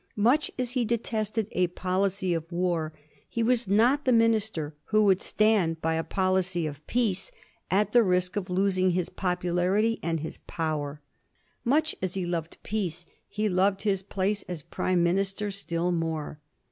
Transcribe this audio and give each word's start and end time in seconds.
Much 0.17 0.49
as 0.57 0.71
he 0.71 0.83
de 0.83 0.97
tested 0.97 1.45
a 1.51 1.67
policy 1.67 2.33
of 2.33 2.51
war, 2.51 2.91
he 3.29 3.43
was 3.43 3.67
not 3.67 4.03
the 4.03 4.11
minister 4.11 4.73
who 4.85 5.03
would 5.03 5.19
1788. 5.19 5.75
THE 5.75 5.75
PATRIOTS' 5.75 5.75
WAR 5.75 5.75
CRY. 5.77 5.77
149 5.77 5.77
stand 5.77 5.81
by 5.81 5.93
a 5.95 6.11
policy 6.25 6.67
of 6.67 6.87
peace 6.87 7.31
at 7.69 7.91
the 7.91 8.03
risk 8.03 8.35
of 8.35 8.49
losing 8.49 8.89
his 8.95 9.09
popular 9.11 9.77
ity 9.77 9.99
and 10.01 10.21
his 10.21 10.39
power. 10.47 11.01
Much 11.63 11.95
as 12.01 12.15
he 12.15 12.25
loved 12.25 12.57
peace, 12.63 13.05
he 13.29 13.47
loved 13.47 13.83
his 13.83 14.01
place 14.01 14.41
as 14.47 14.63
Pnme 14.63 14.97
Minister 14.97 15.51
still 15.51 15.91
more. 15.91 16.39